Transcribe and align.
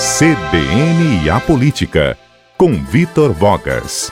CBN 0.00 1.26
e 1.26 1.28
a 1.28 1.38
Política, 1.38 2.16
com 2.56 2.72
Vitor 2.72 3.34
Vogas. 3.34 4.10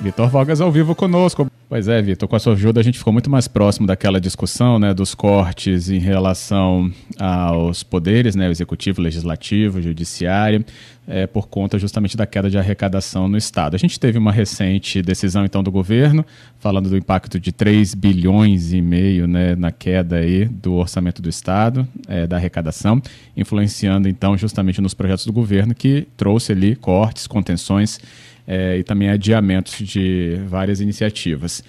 Vitor 0.00 0.28
Vogas 0.28 0.60
ao 0.60 0.70
vivo 0.70 0.94
conosco. 0.94 1.50
Pois 1.66 1.88
é, 1.88 2.00
Vitor, 2.02 2.28
com 2.28 2.36
a 2.36 2.38
sua 2.38 2.52
ajuda 2.52 2.78
a 2.78 2.84
gente 2.84 2.98
ficou 2.98 3.12
muito 3.12 3.30
mais 3.30 3.48
próximo 3.48 3.86
daquela 3.86 4.20
discussão, 4.20 4.78
né, 4.78 4.92
dos 4.92 5.14
cortes 5.14 5.88
em 5.88 5.98
relação 5.98 6.92
aos 7.18 7.82
poderes, 7.82 8.36
né, 8.36 8.50
executivo, 8.50 9.00
legislativo, 9.00 9.80
judiciário, 9.80 10.62
é, 11.08 11.26
por 11.26 11.48
conta 11.48 11.78
justamente 11.78 12.18
da 12.18 12.26
queda 12.26 12.50
de 12.50 12.58
arrecadação 12.58 13.28
no 13.28 13.38
Estado. 13.38 13.74
A 13.74 13.78
gente 13.78 13.98
teve 13.98 14.18
uma 14.18 14.30
recente 14.30 15.00
decisão, 15.00 15.42
então, 15.42 15.62
do 15.62 15.72
governo, 15.72 16.24
falando 16.58 16.90
do 16.90 16.98
impacto 16.98 17.40
de 17.40 17.50
3 17.50 17.94
bilhões 17.94 18.74
e 18.74 18.82
meio, 18.82 19.26
né, 19.26 19.56
na 19.56 19.72
queda 19.72 20.16
aí 20.16 20.44
do 20.44 20.74
orçamento 20.74 21.22
do 21.22 21.30
Estado, 21.30 21.88
é, 22.06 22.26
da 22.26 22.36
arrecadação, 22.36 23.00
influenciando, 23.34 24.06
então, 24.06 24.36
justamente 24.36 24.82
nos 24.82 24.92
projetos 24.92 25.24
do 25.24 25.32
governo, 25.32 25.74
que 25.74 26.06
trouxe 26.14 26.52
ali 26.52 26.76
cortes, 26.76 27.26
contenções, 27.26 27.98
é, 28.46 28.78
e 28.78 28.84
também 28.84 29.10
adiamentos 29.10 29.78
de 29.78 30.36
várias 30.46 30.80
iniciativas. 30.80 31.62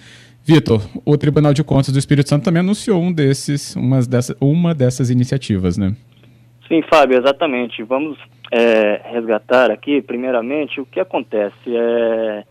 Vitor, 0.44 0.80
o 1.04 1.18
Tribunal 1.18 1.52
de 1.52 1.64
Contas 1.64 1.92
do 1.92 1.98
Espírito 1.98 2.28
Santo 2.28 2.44
também 2.44 2.60
anunciou 2.60 3.00
um 3.02 3.12
desses, 3.12 3.74
uma, 3.74 4.00
dessa, 4.00 4.36
uma 4.40 4.74
dessas 4.74 5.10
iniciativas, 5.10 5.76
né? 5.76 5.96
Sim, 6.68 6.82
Fábio, 6.82 7.18
exatamente. 7.18 7.82
Vamos 7.82 8.18
é, 8.52 9.00
resgatar 9.12 9.70
aqui, 9.70 10.00
primeiramente, 10.00 10.80
o 10.80 10.86
que 10.86 11.00
acontece. 11.00 11.54
É, 11.66 12.44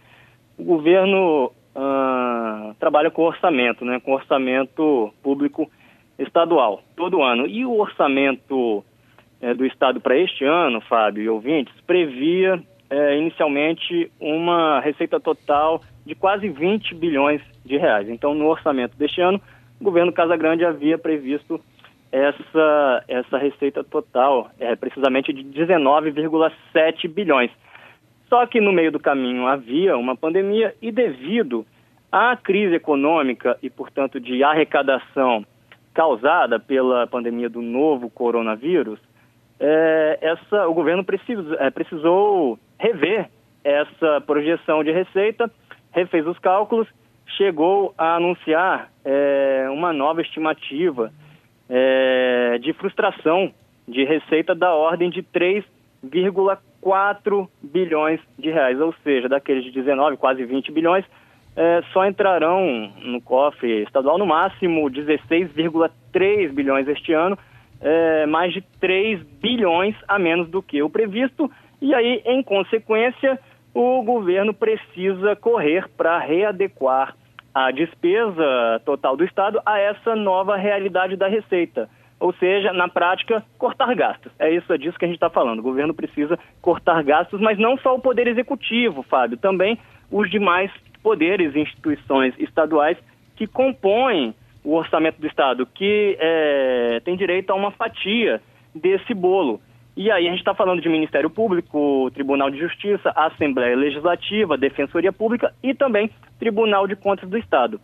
o 0.58 0.64
governo 0.64 1.52
ah, 1.76 2.74
trabalha 2.80 3.12
com 3.12 3.24
orçamento, 3.24 3.84
né, 3.84 4.00
com 4.00 4.14
orçamento 4.14 5.14
público 5.22 5.70
estadual, 6.18 6.82
todo 6.96 7.22
ano. 7.22 7.46
E 7.46 7.66
o 7.66 7.78
orçamento 7.78 8.84
é, 9.42 9.54
do 9.54 9.66
Estado 9.66 10.00
para 10.00 10.18
este 10.18 10.46
ano, 10.46 10.82
Fábio 10.82 11.24
e 11.24 11.30
ouvintes, 11.30 11.74
previa 11.86 12.62
é, 12.90 13.18
inicialmente 13.18 14.12
uma 14.20 14.80
receita 14.80 15.20
total 15.20 15.82
de 16.06 16.14
quase 16.16 16.50
20 16.50 16.94
bilhões 16.96 17.42
de 17.64 17.78
reais. 17.78 18.08
Então, 18.10 18.34
no 18.34 18.48
orçamento 18.48 18.96
deste 18.98 19.22
ano, 19.22 19.42
o 19.80 19.84
governo 19.84 20.14
Casagrande 20.14 20.64
havia 20.64 20.98
previsto 20.98 21.60
essa, 22.12 23.04
essa 23.08 23.38
receita 23.38 23.84
total, 23.84 24.50
é, 24.60 24.76
precisamente 24.76 25.34
de 25.34 25.44
19,7 25.44 27.10
bilhões. 27.10 27.52
Só 28.30 28.46
que 28.46 28.62
no 28.62 28.72
meio 28.72 28.92
do 28.92 29.00
caminho 29.00 29.48
havia 29.48 29.98
uma 29.98 30.16
pandemia 30.16 30.74
e 30.82 30.92
devido 30.92 31.66
à 32.12 32.36
crise 32.38 32.76
econômica 32.76 33.58
e, 33.62 33.70
portanto, 33.70 34.20
de 34.20 34.44
arrecadação 34.44 35.46
causada 35.94 36.60
pela 36.60 37.08
pandemia 37.08 37.50
do 37.50 37.62
novo 37.62 38.10
coronavírus, 38.10 39.00
é, 39.60 40.20
essa, 40.22 40.68
o 40.68 40.74
governo 40.74 41.06
é, 41.60 41.70
precisou 41.70 42.60
rever 42.80 43.30
essa 43.64 44.22
projeção 44.22 44.84
de 44.84 44.92
receita, 44.92 45.52
refez 45.92 46.28
os 46.28 46.38
cálculos, 46.40 46.88
chegou 47.38 47.94
a 47.98 48.16
anunciar 48.16 48.92
é, 49.04 49.68
uma 49.72 49.92
nova 49.92 50.22
estimativa 50.22 51.12
é, 51.70 52.60
de 52.60 52.72
frustração 52.74 53.52
de 53.88 54.04
receita 54.04 54.54
da 54.54 54.72
ordem 54.74 55.10
de 55.10 55.24
3,4 55.24 57.48
bilhões 57.62 58.20
de 58.38 58.52
reais, 58.52 58.78
ou 58.80 58.94
seja, 59.04 59.28
daqueles 59.30 59.64
de 59.64 59.72
19, 59.72 60.18
quase 60.18 60.46
20 60.46 60.72
bilhões, 60.72 61.04
é, 61.56 61.82
só 61.94 62.06
entrarão 62.06 62.92
no 63.02 63.20
cofre 63.22 63.84
estadual 63.84 64.18
no 64.18 64.26
máximo 64.26 64.90
16,3 64.90 66.52
bilhões 66.52 66.86
este 66.88 67.14
ano, 67.14 67.38
é, 67.82 68.26
mais 68.26 68.54
de 68.54 68.62
3 68.80 69.22
bilhões 69.42 69.96
a 70.08 70.20
menos 70.20 70.50
do 70.50 70.62
que 70.62 70.82
o 70.82 70.90
previsto, 70.90 71.50
e 71.86 71.94
aí, 71.94 72.24
em 72.26 72.42
consequência, 72.42 73.40
o 73.72 74.02
governo 74.02 74.56
precisa 74.56 75.36
correr 75.36 75.88
para 75.96 76.18
readequar 76.18 77.16
a 77.54 77.70
despesa 77.70 78.82
total 78.84 79.16
do 79.16 79.24
Estado 79.24 79.62
a 79.64 79.78
essa 79.78 80.16
nova 80.16 80.56
realidade 80.56 81.16
da 81.16 81.28
receita. 81.28 81.88
Ou 82.20 82.34
seja, 82.34 82.74
na 82.74 82.90
prática, 82.90 83.46
cortar 83.60 83.94
gastos. 83.94 84.32
É 84.40 84.50
isso 84.50 84.74
é 84.74 84.80
disso 84.80 84.98
que 84.98 85.06
a 85.06 85.08
gente 85.08 85.18
está 85.18 85.30
falando. 85.30 85.60
O 85.60 85.62
governo 85.62 85.94
precisa 85.94 86.40
cortar 86.60 87.04
gastos, 87.04 87.40
mas 87.40 87.60
não 87.60 87.78
só 87.78 87.94
o 87.94 88.02
poder 88.02 88.28
executivo, 88.28 89.04
Fábio, 89.04 89.38
também 89.38 89.78
os 90.10 90.28
demais 90.32 90.72
poderes 91.04 91.54
e 91.54 91.60
instituições 91.60 92.34
estaduais 92.40 92.98
que 93.36 93.46
compõem 93.46 94.34
o 94.64 94.74
orçamento 94.74 95.22
do 95.22 95.28
Estado, 95.28 95.68
que 95.68 96.18
é, 96.20 97.00
tem 97.06 97.16
direito 97.16 97.52
a 97.52 97.56
uma 97.56 97.70
fatia 97.70 98.42
desse 98.74 99.14
bolo. 99.14 99.62
E 99.98 100.12
aí 100.12 100.28
a 100.28 100.30
gente 100.30 100.40
está 100.40 100.54
falando 100.54 100.82
de 100.82 100.90
Ministério 100.90 101.30
Público, 101.30 102.12
Tribunal 102.14 102.52
de 102.52 102.60
Justiça, 102.60 103.14
Assembleia 103.16 103.78
Legislativa, 103.78 104.58
Defensoria 104.58 105.14
Pública 105.14 105.54
e 105.64 105.74
também 105.74 106.12
Tribunal 106.38 106.86
de 106.86 106.98
Contas 106.98 107.30
do 107.30 107.38
Estado. 107.38 107.80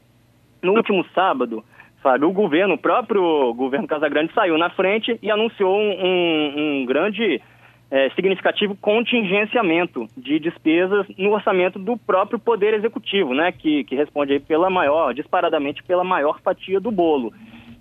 No 0.62 0.74
último 0.74 1.06
sábado, 1.16 1.64
Fábio, 2.02 2.28
o 2.28 2.34
governo, 2.34 2.74
o 2.74 2.78
próprio 2.78 3.54
governo 3.54 3.88
Casagrande 3.88 4.34
saiu 4.34 4.58
na 4.58 4.70
frente 4.72 5.18
e 5.22 5.32
anunciou 5.32 5.74
um, 5.78 6.06
um, 6.06 6.82
um 6.82 6.86
grande 6.86 7.42
é, 7.90 8.10
significativo 8.12 8.76
contingenciamento 8.76 10.08
de 10.18 10.40
despesas 10.40 11.06
no 11.18 11.32
orçamento 11.32 11.80
do 11.80 11.96
próprio 11.98 12.40
Poder 12.40 12.74
Executivo, 12.74 13.34
né, 13.34 13.52
que, 13.52 13.84
que 13.86 13.96
responde 13.96 14.34
aí 14.34 14.40
pela 14.40 14.70
maior, 14.70 15.14
disparadamente 15.14 15.84
pela 15.84 16.04
maior 16.04 16.42
fatia 16.42 16.80
do 16.80 16.92
bolo. 16.92 17.32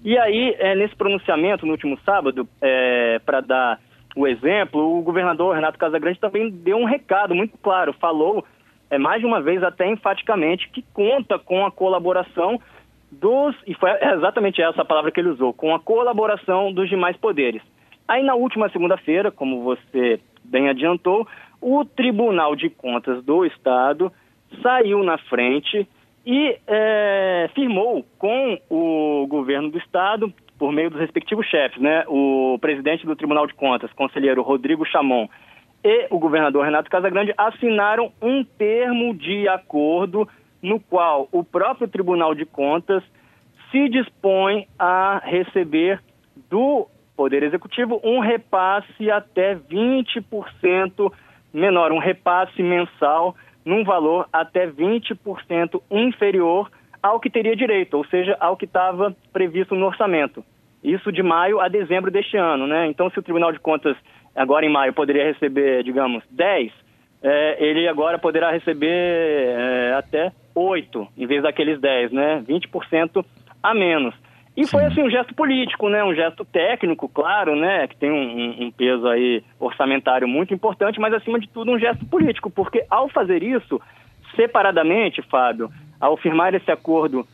E 0.04 0.16
aí, 0.18 0.54
é, 0.58 0.74
nesse 0.74 0.94
pronunciamento, 0.96 1.66
no 1.66 1.72
último 1.72 1.98
sábado, 2.04 2.48
é, 2.60 3.18
para 3.24 3.40
dar 3.40 3.78
o 4.16 4.26
exemplo, 4.26 4.98
o 4.98 5.02
governador 5.02 5.54
Renato 5.54 5.78
Casagrande 5.78 6.18
também 6.18 6.50
deu 6.50 6.76
um 6.76 6.84
recado 6.84 7.34
muito 7.34 7.56
claro, 7.58 7.92
falou 7.92 8.44
é, 8.90 8.98
mais 8.98 9.20
de 9.20 9.26
uma 9.26 9.40
vez, 9.40 9.62
até 9.62 9.88
enfaticamente, 9.88 10.68
que 10.68 10.82
conta 10.92 11.38
com 11.38 11.64
a 11.64 11.70
colaboração 11.70 12.60
dos, 13.10 13.56
e 13.66 13.74
foi 13.74 13.90
exatamente 14.14 14.60
essa 14.60 14.82
a 14.82 14.84
palavra 14.84 15.10
que 15.10 15.20
ele 15.20 15.30
usou, 15.30 15.52
com 15.52 15.74
a 15.74 15.80
colaboração 15.80 16.72
dos 16.72 16.88
demais 16.88 17.16
poderes. 17.16 17.62
Aí 18.06 18.22
na 18.22 18.34
última 18.34 18.68
segunda-feira, 18.70 19.30
como 19.30 19.62
você 19.62 20.20
bem 20.42 20.68
adiantou, 20.68 21.26
o 21.60 21.84
Tribunal 21.84 22.56
de 22.56 22.68
Contas 22.68 23.22
do 23.24 23.44
Estado 23.44 24.12
saiu 24.62 25.04
na 25.04 25.18
frente 25.18 25.86
e 26.26 26.56
é, 26.66 27.48
firmou 27.54 28.04
com 28.18 28.58
o 28.68 29.26
governo 29.28 29.70
do 29.70 29.78
Estado, 29.78 30.32
por 30.60 30.70
meio 30.72 30.90
dos 30.90 31.00
respectivos 31.00 31.46
chefes, 31.46 31.80
né, 31.80 32.04
o 32.06 32.58
presidente 32.60 33.06
do 33.06 33.16
Tribunal 33.16 33.46
de 33.46 33.54
Contas, 33.54 33.90
conselheiro 33.94 34.42
Rodrigo 34.42 34.84
Chamon, 34.84 35.26
e 35.82 36.06
o 36.10 36.18
governador 36.18 36.66
Renato 36.66 36.90
Casagrande 36.90 37.32
assinaram 37.38 38.12
um 38.20 38.44
termo 38.44 39.14
de 39.14 39.48
acordo 39.48 40.28
no 40.62 40.78
qual 40.78 41.26
o 41.32 41.42
próprio 41.42 41.88
Tribunal 41.88 42.34
de 42.34 42.44
Contas 42.44 43.02
se 43.70 43.88
dispõe 43.88 44.68
a 44.78 45.22
receber 45.24 45.98
do 46.50 46.86
Poder 47.16 47.42
Executivo 47.42 47.98
um 48.04 48.20
repasse 48.20 49.10
até 49.10 49.54
20% 49.54 51.10
menor, 51.54 51.90
um 51.90 51.98
repasse 51.98 52.62
mensal 52.62 53.34
num 53.64 53.82
valor 53.82 54.28
até 54.30 54.66
20% 54.66 55.80
inferior 55.90 56.70
ao 57.02 57.20
que 57.20 57.30
teria 57.30 57.56
direito, 57.56 57.96
ou 57.96 58.04
seja, 58.06 58.36
ao 58.40 58.56
que 58.56 58.64
estava 58.64 59.14
previsto 59.32 59.74
no 59.74 59.86
orçamento. 59.86 60.44
Isso 60.82 61.12
de 61.12 61.22
maio 61.22 61.60
a 61.60 61.68
dezembro 61.68 62.10
deste 62.10 62.36
ano, 62.36 62.66
né? 62.66 62.86
Então, 62.86 63.10
se 63.10 63.18
o 63.18 63.22
Tribunal 63.22 63.52
de 63.52 63.58
Contas 63.58 63.96
agora 64.34 64.64
em 64.64 64.72
maio 64.72 64.92
poderia 64.92 65.24
receber, 65.24 65.82
digamos, 65.82 66.22
10, 66.30 66.72
é, 67.22 67.64
ele 67.64 67.86
agora 67.86 68.18
poderá 68.18 68.50
receber 68.50 68.88
é, 68.88 69.94
até 69.96 70.32
8, 70.54 71.08
em 71.18 71.26
vez 71.26 71.42
daqueles 71.42 71.80
10, 71.80 72.12
né? 72.12 72.42
20% 72.48 73.24
a 73.62 73.74
menos. 73.74 74.14
E 74.56 74.66
foi 74.66 74.84
assim 74.84 75.02
um 75.02 75.10
gesto 75.10 75.34
político, 75.34 75.88
né? 75.88 76.02
Um 76.02 76.14
gesto 76.14 76.44
técnico, 76.44 77.08
claro, 77.08 77.54
né? 77.54 77.86
Que 77.86 77.96
tem 77.96 78.10
um, 78.10 78.66
um, 78.66 78.70
peso 78.70 79.06
aí 79.06 79.42
orçamentário 79.58 80.26
muito 80.26 80.52
importante, 80.52 80.98
mas 80.98 81.14
acima 81.14 81.38
de 81.38 81.48
tudo 81.48 81.70
um 81.70 81.78
gesto 81.78 82.04
político, 82.06 82.50
porque 82.50 82.84
ao 82.90 83.08
fazer 83.08 83.42
isso 83.42 83.80
separadamente, 84.34 85.22
Fábio, 85.22 85.70
ao 86.00 86.16
firmar 86.16 86.54
esse 86.54 86.70
acordo 86.70 87.26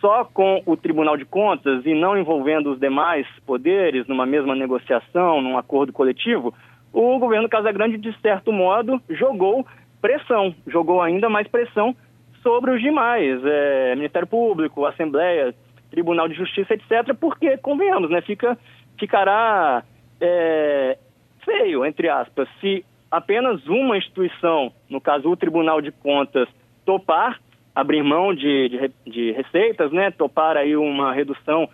só 0.00 0.24
com 0.24 0.62
o 0.66 0.76
Tribunal 0.76 1.16
de 1.16 1.24
Contas 1.24 1.84
e 1.84 1.94
não 1.94 2.16
envolvendo 2.16 2.72
os 2.72 2.80
demais 2.80 3.26
poderes 3.46 4.06
numa 4.06 4.26
mesma 4.26 4.54
negociação, 4.54 5.40
num 5.40 5.58
acordo 5.58 5.92
coletivo, 5.92 6.54
o 6.92 7.18
governo 7.18 7.48
Casagrande, 7.48 7.98
de 7.98 8.12
certo 8.20 8.52
modo, 8.52 9.00
jogou 9.10 9.66
pressão, 10.00 10.54
jogou 10.66 11.02
ainda 11.02 11.28
mais 11.28 11.46
pressão 11.48 11.94
sobre 12.42 12.70
os 12.70 12.80
demais, 12.80 13.40
é, 13.44 13.94
Ministério 13.96 14.28
Público, 14.28 14.86
Assembleia, 14.86 15.54
Tribunal 15.90 16.28
de 16.28 16.34
Justiça, 16.34 16.74
etc., 16.74 17.14
porque, 17.18 17.56
convenhamos, 17.58 18.10
né, 18.10 18.20
fica, 18.20 18.56
ficará 18.98 19.82
é, 20.20 20.96
feio, 21.44 21.84
entre 21.84 22.08
aspas, 22.08 22.48
se 22.60 22.84
apenas 23.10 23.66
uma 23.66 23.96
instituição, 23.96 24.72
no 24.88 25.00
caso 25.00 25.28
o 25.28 25.36
Tribunal 25.36 25.80
de 25.80 25.90
Contas, 25.90 26.48
topar 26.84 27.40
abrir 27.78 28.02
mão 28.02 28.34
de, 28.34 28.68
de, 28.68 28.90
de 29.06 29.30
receitas, 29.30 29.92
né, 29.92 30.10
topar 30.10 30.56
aí 30.56 30.76
uma 30.76 31.12
redução 31.12 31.68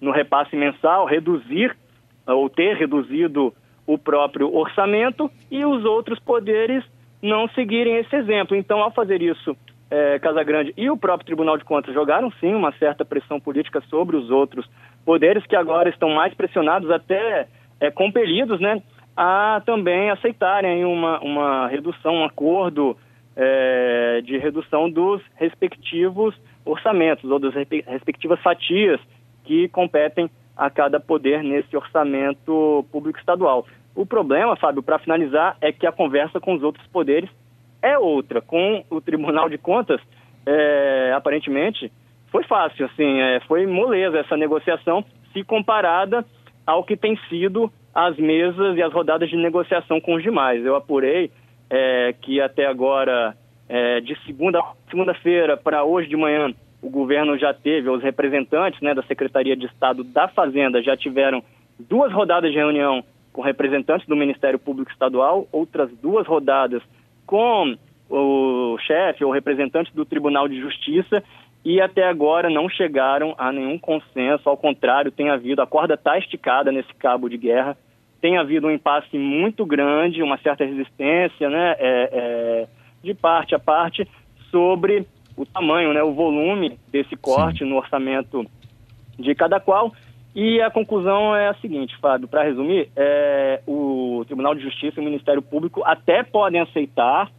no 0.00 0.12
repasse 0.12 0.54
mensal, 0.54 1.04
reduzir 1.04 1.76
ou 2.24 2.48
ter 2.48 2.76
reduzido 2.76 3.52
o 3.84 3.98
próprio 3.98 4.54
orçamento 4.54 5.28
e 5.50 5.64
os 5.64 5.84
outros 5.84 6.20
poderes 6.20 6.84
não 7.20 7.48
seguirem 7.48 7.96
esse 7.96 8.14
exemplo. 8.14 8.56
Então, 8.56 8.80
ao 8.80 8.92
fazer 8.92 9.20
isso, 9.20 9.56
é, 9.90 10.20
Casagrande 10.20 10.72
e 10.76 10.88
o 10.90 10.96
próprio 10.96 11.26
Tribunal 11.26 11.58
de 11.58 11.64
Contas 11.64 11.92
jogaram 11.92 12.30
sim 12.38 12.54
uma 12.54 12.70
certa 12.72 13.04
pressão 13.04 13.40
política 13.40 13.80
sobre 13.90 14.16
os 14.16 14.30
outros 14.30 14.64
poderes 15.04 15.44
que 15.44 15.56
agora 15.56 15.88
estão 15.88 16.10
mais 16.10 16.32
pressionados, 16.34 16.88
até 16.88 17.48
é, 17.80 17.90
compelidos, 17.90 18.60
né, 18.60 18.80
a 19.16 19.60
também 19.66 20.10
aceitarem 20.10 20.84
uma, 20.84 21.18
uma 21.18 21.66
redução, 21.66 22.14
um 22.14 22.24
acordo 22.24 22.96
é, 23.40 24.20
de 24.24 24.36
redução 24.36 24.90
dos 24.90 25.22
respectivos 25.36 26.34
orçamentos 26.64 27.30
ou 27.30 27.38
das 27.38 27.54
respectivas 27.54 28.40
fatias 28.42 29.00
que 29.44 29.68
competem 29.68 30.28
a 30.56 30.68
cada 30.68 30.98
poder 30.98 31.44
nesse 31.44 31.76
orçamento 31.76 32.84
público 32.90 33.18
estadual. 33.18 33.64
O 33.94 34.04
problema, 34.04 34.56
Fábio, 34.56 34.82
para 34.82 34.98
finalizar, 34.98 35.56
é 35.60 35.72
que 35.72 35.86
a 35.86 35.92
conversa 35.92 36.40
com 36.40 36.54
os 36.54 36.62
outros 36.64 36.84
poderes 36.88 37.30
é 37.80 37.96
outra. 37.96 38.42
Com 38.42 38.84
o 38.90 39.00
Tribunal 39.00 39.48
de 39.48 39.56
Contas, 39.56 40.00
é, 40.44 41.12
aparentemente, 41.16 41.92
foi 42.32 42.42
fácil, 42.42 42.86
assim, 42.86 43.20
é, 43.20 43.40
foi 43.46 43.66
moleza 43.66 44.18
essa 44.18 44.36
negociação 44.36 45.04
se 45.32 45.44
comparada 45.44 46.24
ao 46.66 46.82
que 46.82 46.96
tem 46.96 47.16
sido 47.28 47.72
as 47.94 48.16
mesas 48.16 48.76
e 48.76 48.82
as 48.82 48.92
rodadas 48.92 49.30
de 49.30 49.36
negociação 49.36 50.00
com 50.00 50.14
os 50.14 50.22
demais. 50.22 50.64
Eu 50.64 50.74
apurei 50.74 51.30
é, 51.70 52.14
que 52.20 52.40
até 52.40 52.66
agora, 52.66 53.36
é, 53.68 54.00
de 54.00 54.16
segunda 54.24 54.62
segunda-feira 54.90 55.56
para 55.56 55.84
hoje 55.84 56.08
de 56.08 56.16
manhã, 56.16 56.52
o 56.80 56.88
governo 56.88 57.36
já 57.38 57.52
teve, 57.52 57.88
os 57.88 58.02
representantes 58.02 58.80
né, 58.80 58.94
da 58.94 59.02
Secretaria 59.02 59.56
de 59.56 59.66
Estado 59.66 60.04
da 60.04 60.28
Fazenda 60.28 60.82
já 60.82 60.96
tiveram 60.96 61.42
duas 61.78 62.12
rodadas 62.12 62.50
de 62.50 62.56
reunião 62.56 63.02
com 63.32 63.42
representantes 63.42 64.06
do 64.06 64.16
Ministério 64.16 64.58
Público 64.58 64.90
Estadual, 64.90 65.46
outras 65.52 65.90
duas 66.00 66.26
rodadas 66.26 66.82
com 67.26 67.76
o 68.10 68.78
chefe 68.78 69.24
ou 69.24 69.30
representante 69.30 69.94
do 69.94 70.04
Tribunal 70.04 70.48
de 70.48 70.60
Justiça 70.60 71.22
e 71.64 71.80
até 71.80 72.08
agora 72.08 72.48
não 72.48 72.68
chegaram 72.68 73.34
a 73.36 73.52
nenhum 73.52 73.78
consenso, 73.78 74.48
ao 74.48 74.56
contrário, 74.56 75.12
tem 75.12 75.28
havido, 75.28 75.60
a 75.60 75.66
corda 75.66 75.94
está 75.94 76.16
esticada 76.18 76.72
nesse 76.72 76.94
cabo 76.94 77.28
de 77.28 77.36
guerra, 77.36 77.76
tem 78.20 78.36
havido 78.36 78.66
um 78.66 78.70
impasse 78.70 79.16
muito 79.16 79.64
grande, 79.64 80.22
uma 80.22 80.38
certa 80.38 80.64
resistência, 80.64 81.48
né, 81.48 81.76
é, 81.78 82.10
é, 82.12 82.68
de 83.02 83.14
parte 83.14 83.54
a 83.54 83.58
parte, 83.58 84.06
sobre 84.50 85.06
o 85.36 85.46
tamanho, 85.46 85.92
né, 85.92 86.02
o 86.02 86.12
volume 86.12 86.78
desse 86.90 87.16
corte 87.16 87.60
Sim. 87.60 87.70
no 87.70 87.76
orçamento 87.76 88.44
de 89.18 89.34
cada 89.34 89.60
qual. 89.60 89.92
E 90.34 90.60
a 90.60 90.70
conclusão 90.70 91.34
é 91.34 91.48
a 91.48 91.54
seguinte, 91.54 91.96
Fábio, 92.00 92.28
para 92.28 92.44
resumir, 92.44 92.88
é, 92.96 93.60
o 93.66 94.22
Tribunal 94.26 94.54
de 94.54 94.62
Justiça 94.62 94.98
e 94.98 95.02
o 95.02 95.04
Ministério 95.04 95.42
Público 95.42 95.82
até 95.84 96.22
podem 96.22 96.60
aceitar 96.60 97.30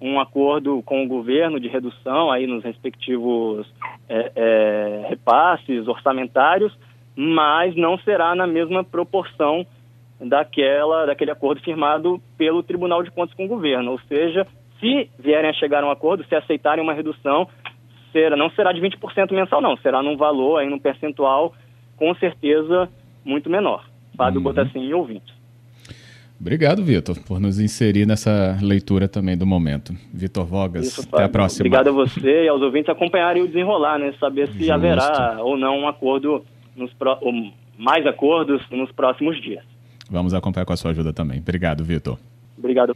um 0.00 0.20
acordo 0.20 0.82
com 0.82 1.04
o 1.04 1.08
governo 1.08 1.58
de 1.58 1.68
redução 1.68 2.30
aí 2.30 2.46
nos 2.46 2.62
respectivos 2.62 3.66
é, 4.08 4.32
é, 4.36 5.06
repasses 5.08 5.88
orçamentários, 5.88 6.76
mas 7.14 7.74
não 7.74 7.98
será 7.98 8.34
na 8.34 8.46
mesma 8.46 8.84
proporção 8.84 9.66
daquela, 10.20 11.06
daquele 11.06 11.30
acordo 11.30 11.60
firmado 11.60 12.20
pelo 12.36 12.62
Tribunal 12.62 13.02
de 13.02 13.10
Contas 13.10 13.34
com 13.34 13.44
o 13.44 13.48
governo. 13.48 13.92
Ou 13.92 14.00
seja, 14.08 14.46
se 14.80 15.10
vierem 15.18 15.50
a 15.50 15.54
chegar 15.54 15.82
a 15.82 15.86
um 15.86 15.90
acordo, 15.90 16.24
se 16.24 16.34
aceitarem 16.34 16.82
uma 16.82 16.94
redução, 16.94 17.48
será, 18.12 18.36
não 18.36 18.50
será 18.50 18.72
de 18.72 18.80
20% 18.80 19.32
mensal, 19.32 19.60
não, 19.60 19.76
será 19.76 20.02
num 20.02 20.16
valor, 20.16 20.58
aí, 20.58 20.68
num 20.68 20.78
percentual, 20.78 21.54
com 21.96 22.14
certeza, 22.14 22.88
muito 23.24 23.50
menor. 23.50 23.84
Fábio 24.16 24.38
uhum. 24.38 24.44
Botassin 24.44 24.80
e 24.80 24.94
ouvintes. 24.94 25.34
Obrigado, 26.38 26.84
Vitor, 26.84 27.16
por 27.26 27.40
nos 27.40 27.58
inserir 27.58 28.06
nessa 28.06 28.58
leitura 28.62 29.08
também 29.08 29.38
do 29.38 29.46
momento. 29.46 29.94
Vitor 30.12 30.44
Vogas, 30.44 30.86
Isso, 30.86 31.08
até 31.10 31.24
a 31.24 31.28
próxima. 31.28 31.62
Obrigado 31.62 31.88
a 31.88 31.92
você 31.92 32.44
e 32.44 32.48
aos 32.48 32.60
ouvintes 32.60 32.90
acompanharem 32.90 33.42
o 33.42 33.46
desenrolar, 33.46 33.98
né? 33.98 34.12
Saber 34.20 34.48
se 34.48 34.58
Justo. 34.58 34.72
haverá 34.72 35.38
ou 35.40 35.56
não 35.56 35.80
um 35.80 35.88
acordo, 35.88 36.44
nos 36.76 36.92
pro... 36.92 37.16
ou 37.22 37.32
mais 37.78 38.06
acordos 38.06 38.62
nos 38.70 38.92
próximos 38.92 39.40
dias. 39.40 39.64
Vamos 40.10 40.34
acompanhar 40.34 40.64
com 40.64 40.72
a 40.72 40.76
sua 40.76 40.90
ajuda 40.90 41.12
também. 41.12 41.38
Obrigado, 41.40 41.84
Vitor. 41.84 42.18
Obrigado. 42.58 42.94